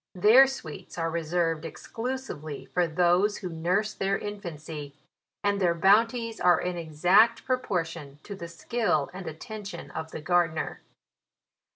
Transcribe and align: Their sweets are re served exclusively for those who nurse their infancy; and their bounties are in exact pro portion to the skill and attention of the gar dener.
Their 0.15 0.47
sweets 0.47 0.97
are 0.97 1.11
re 1.11 1.23
served 1.23 1.63
exclusively 1.63 2.65
for 2.73 2.87
those 2.87 3.37
who 3.37 3.49
nurse 3.49 3.93
their 3.93 4.17
infancy; 4.17 4.95
and 5.43 5.61
their 5.61 5.75
bounties 5.75 6.39
are 6.39 6.59
in 6.59 6.75
exact 6.75 7.45
pro 7.45 7.59
portion 7.59 8.17
to 8.23 8.33
the 8.33 8.47
skill 8.47 9.11
and 9.13 9.27
attention 9.27 9.91
of 9.91 10.09
the 10.09 10.19
gar 10.19 10.49
dener. 10.49 10.77